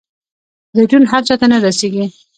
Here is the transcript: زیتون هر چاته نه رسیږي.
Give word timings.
زیتون 0.75 1.03
هر 1.11 1.21
چاته 1.27 1.45
نه 1.51 1.57
رسیږي. 1.65 2.05